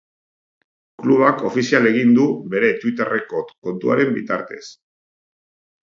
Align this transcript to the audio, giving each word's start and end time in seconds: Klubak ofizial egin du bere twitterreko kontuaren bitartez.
Klubak 1.03 1.43
ofizial 1.51 1.91
egin 1.91 2.17
du 2.19 2.27
bere 2.55 2.73
twitterreko 2.83 3.45
kontuaren 3.69 4.19
bitartez. 4.21 4.63